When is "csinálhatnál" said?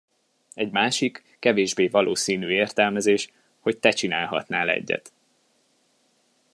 3.91-4.69